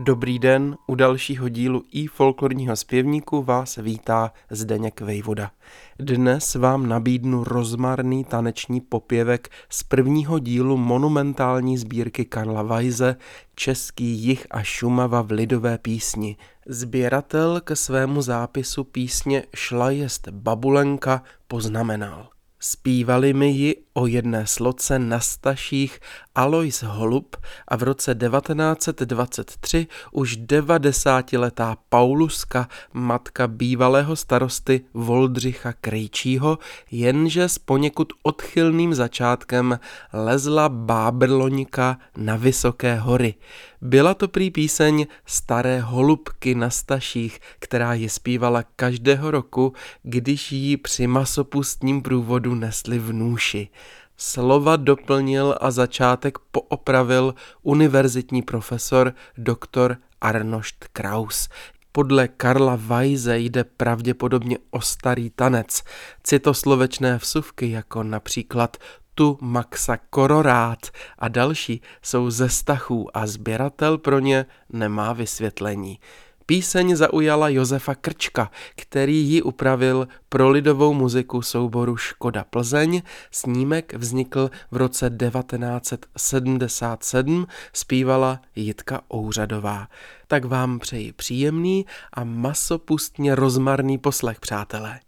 Dobrý 0.00 0.38
den, 0.38 0.76
u 0.86 0.94
dalšího 0.94 1.48
dílu 1.48 1.84
i 1.92 2.06
folklorního 2.06 2.76
zpěvníku 2.76 3.42
vás 3.42 3.76
vítá 3.76 4.32
Zdeněk 4.50 5.00
Vejvoda. 5.00 5.50
Dnes 5.98 6.54
vám 6.54 6.88
nabídnu 6.88 7.44
rozmarný 7.44 8.24
taneční 8.24 8.80
popěvek 8.80 9.48
z 9.70 9.82
prvního 9.82 10.38
dílu 10.38 10.76
monumentální 10.76 11.78
sbírky 11.78 12.24
Karla 12.24 12.62
Vajze 12.62 13.16
Český 13.54 14.04
jich 14.04 14.46
a 14.50 14.62
Šumava 14.62 15.22
v 15.22 15.30
lidové 15.30 15.78
písni. 15.78 16.36
Sběratel 16.66 17.60
ke 17.60 17.76
svému 17.76 18.22
zápisu 18.22 18.84
písně 18.84 19.44
Šla 19.54 19.90
jest 19.90 20.28
babulenka 20.28 21.22
poznamenal. 21.48 22.28
Zpívali 22.60 23.34
mi 23.34 23.50
ji 23.50 23.76
o 23.94 24.06
jedné 24.06 24.46
sloce 24.46 24.98
na 24.98 25.20
staších 25.20 26.00
Alois 26.34 26.82
Holub 26.82 27.36
a 27.68 27.76
v 27.76 27.82
roce 27.82 28.14
1923 28.14 29.86
už 30.12 30.38
90-letá 30.38 31.76
Pauluska, 31.88 32.68
matka 32.92 33.46
bývalého 33.46 34.16
starosty 34.16 34.80
Voldřicha 34.94 35.72
Krejčího, 35.72 36.58
jenže 36.90 37.48
s 37.48 37.58
poněkud 37.58 38.12
odchylným 38.22 38.94
začátkem 38.94 39.78
lezla 40.12 40.68
bábrloňka 40.68 41.98
na 42.16 42.36
vysoké 42.36 42.96
hory. 42.96 43.34
Byla 43.80 44.14
to 44.14 44.28
prý 44.28 44.50
píseň 44.50 45.06
Staré 45.26 45.80
holubky 45.80 46.54
na 46.54 46.70
staších, 46.70 47.40
která 47.58 47.94
ji 47.94 48.08
zpívala 48.08 48.62
každého 48.76 49.30
roku, 49.30 49.72
když 50.02 50.52
ji 50.52 50.76
při 50.76 51.06
masopustním 51.06 52.02
průvodu 52.02 52.54
nesli 52.54 52.98
v 52.98 53.12
nůši. 53.12 53.68
Slova 54.16 54.76
doplnil 54.76 55.58
a 55.60 55.70
začátek 55.70 56.38
poopravil 56.38 57.34
univerzitní 57.62 58.42
profesor 58.42 59.14
dr. 59.36 59.96
Arnošt 60.20 60.84
Kraus. 60.92 61.48
Podle 61.92 62.28
Karla 62.28 62.76
Weise 62.76 63.38
jde 63.38 63.64
pravděpodobně 63.64 64.58
o 64.70 64.80
starý 64.80 65.30
tanec. 65.30 65.82
Citoslovečné 66.22 67.18
vsuvky 67.18 67.70
jako 67.70 68.02
například 68.02 68.76
tu 69.18 69.38
Maxa 69.40 69.96
Kororát 70.10 70.86
a 71.18 71.28
další 71.28 71.82
jsou 72.02 72.30
ze 72.30 72.48
stachů 72.48 73.16
a 73.16 73.26
sběratel 73.26 73.98
pro 73.98 74.18
ně 74.18 74.46
nemá 74.72 75.12
vysvětlení. 75.12 75.98
Píseň 76.46 76.96
zaujala 76.96 77.48
Josefa 77.48 77.94
Krčka, 77.94 78.50
který 78.76 79.16
ji 79.16 79.42
upravil 79.42 80.08
pro 80.28 80.50
lidovou 80.50 80.94
muziku 80.94 81.42
souboru 81.42 81.96
Škoda 81.96 82.44
Plzeň. 82.44 83.02
Snímek 83.30 83.94
vznikl 83.94 84.50
v 84.70 84.76
roce 84.76 85.10
1977, 85.10 87.46
zpívala 87.72 88.40
Jitka 88.56 89.00
Ouřadová. 89.14 89.88
Tak 90.26 90.44
vám 90.44 90.78
přeji 90.78 91.12
příjemný 91.12 91.86
a 92.12 92.24
masopustně 92.24 93.34
rozmarný 93.34 93.98
poslech, 93.98 94.40
přátelé. 94.40 95.00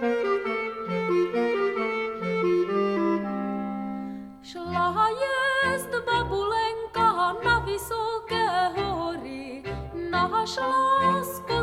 Šla 0.00 0.33
našla 10.34 11.24
z 11.24 11.53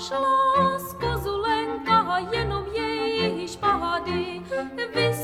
našla 0.00 0.78
z 0.78 0.92
kozulenka 0.94 2.24
jenom 2.32 2.64
její 2.74 3.48
špahady. 3.48 4.40
Vysokej 4.94 5.19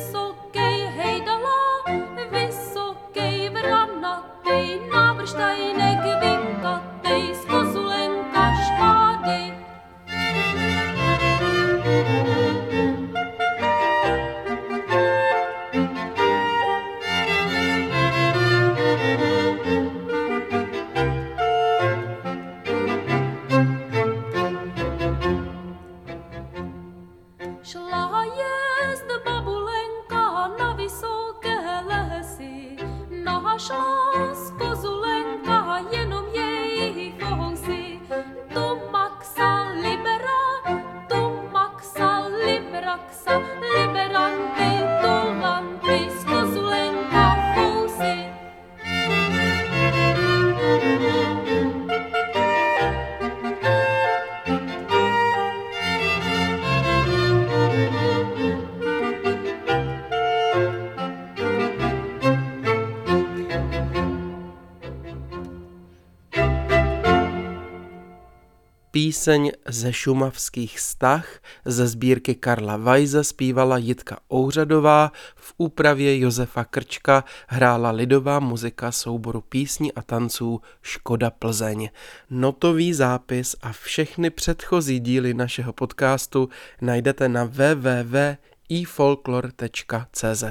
Píseň 68.96 69.52
ze 69.68 69.92
šumavských 69.92 70.80
stah 70.80 71.28
ze 71.64 71.86
sbírky 71.86 72.34
Karla 72.34 72.76
Vajze 72.76 73.24
zpívala 73.24 73.78
Jitka 73.78 74.18
Ouřadová, 74.32 75.12
v 75.36 75.54
úpravě 75.56 76.18
Josefa 76.18 76.64
Krčka 76.64 77.24
hrála 77.48 77.90
lidová 77.90 78.40
muzika 78.40 78.92
souboru 78.92 79.40
písní 79.40 79.92
a 79.92 80.02
tanců 80.02 80.60
Škoda 80.82 81.30
Plzeň. 81.30 81.88
Notový 82.30 82.94
zápis 82.94 83.56
a 83.62 83.72
všechny 83.72 84.30
předchozí 84.30 85.00
díly 85.00 85.34
našeho 85.34 85.72
podcastu 85.72 86.48
najdete 86.80 87.28
na 87.28 87.44
www.ifolklor.cz. 87.44 90.44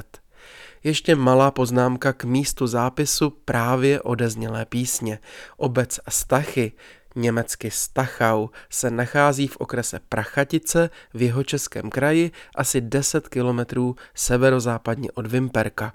Ještě 0.84 1.16
malá 1.16 1.50
poznámka 1.50 2.12
k 2.12 2.24
místu 2.24 2.66
zápisu 2.66 3.30
právě 3.30 4.00
odeznělé 4.00 4.64
písně. 4.64 5.18
Obec 5.56 6.00
Stachy 6.08 6.72
německy 7.16 7.70
Stachau, 7.70 8.48
se 8.70 8.90
nachází 8.90 9.46
v 9.46 9.56
okrese 9.56 10.00
Prachatice 10.08 10.90
v 11.14 11.22
jeho 11.22 11.44
českém 11.44 11.90
kraji 11.90 12.30
asi 12.56 12.80
10 12.80 13.28
kilometrů 13.28 13.96
severozápadně 14.14 15.10
od 15.12 15.26
Vimperka. 15.26 15.92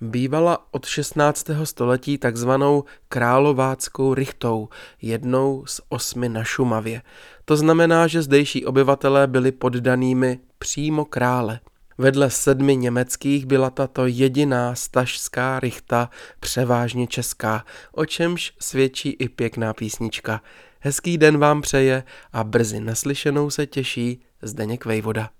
Bývala 0.00 0.66
od 0.70 0.86
16. 0.86 1.50
století 1.64 2.18
takzvanou 2.18 2.84
králováckou 3.08 4.14
rychtou, 4.14 4.68
jednou 5.02 5.66
z 5.66 5.80
osmi 5.88 6.28
na 6.28 6.44
Šumavě. 6.44 7.02
To 7.44 7.56
znamená, 7.56 8.06
že 8.06 8.22
zdejší 8.22 8.66
obyvatelé 8.66 9.26
byli 9.26 9.52
poddanými 9.52 10.38
přímo 10.58 11.04
krále. 11.04 11.60
Vedle 11.98 12.30
sedmi 12.30 12.76
německých 12.76 13.46
byla 13.46 13.70
tato 13.70 14.06
jediná 14.06 14.74
stažská 14.74 15.60
rychta 15.60 16.10
převážně 16.40 17.06
česká, 17.06 17.64
o 17.92 18.04
čemž 18.06 18.52
svědčí 18.60 19.10
i 19.10 19.28
pěkná 19.28 19.74
písnička. 19.74 20.40
Hezký 20.80 21.18
den 21.18 21.38
vám 21.38 21.62
přeje 21.62 22.02
a 22.32 22.44
brzy 22.44 22.80
naslyšenou 22.80 23.50
se 23.50 23.66
těší 23.66 24.22
Zdeněk 24.42 24.84
Vejvoda. 24.84 25.30